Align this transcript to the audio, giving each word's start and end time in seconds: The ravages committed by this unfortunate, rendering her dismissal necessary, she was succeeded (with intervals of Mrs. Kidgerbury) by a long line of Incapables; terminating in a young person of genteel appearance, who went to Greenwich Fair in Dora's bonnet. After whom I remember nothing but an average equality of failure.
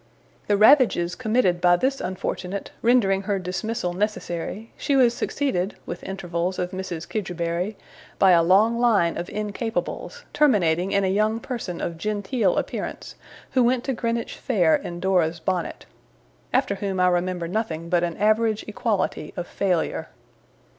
The 0.47 0.57
ravages 0.57 1.13
committed 1.13 1.61
by 1.61 1.75
this 1.75 2.01
unfortunate, 2.01 2.71
rendering 2.81 3.21
her 3.21 3.37
dismissal 3.37 3.93
necessary, 3.93 4.71
she 4.75 4.95
was 4.95 5.13
succeeded 5.13 5.75
(with 5.85 6.01
intervals 6.03 6.57
of 6.57 6.71
Mrs. 6.71 7.07
Kidgerbury) 7.07 7.75
by 8.17 8.31
a 8.31 8.41
long 8.41 8.79
line 8.79 9.15
of 9.15 9.29
Incapables; 9.29 10.23
terminating 10.33 10.91
in 10.91 11.03
a 11.03 11.07
young 11.07 11.39
person 11.39 11.79
of 11.79 11.99
genteel 11.99 12.57
appearance, 12.57 13.13
who 13.51 13.63
went 13.63 13.83
to 13.83 13.93
Greenwich 13.93 14.37
Fair 14.37 14.75
in 14.75 14.99
Dora's 14.99 15.39
bonnet. 15.39 15.85
After 16.51 16.73
whom 16.73 16.99
I 16.99 17.07
remember 17.07 17.47
nothing 17.47 17.87
but 17.87 18.03
an 18.03 18.17
average 18.17 18.65
equality 18.67 19.35
of 19.37 19.45
failure. 19.45 20.09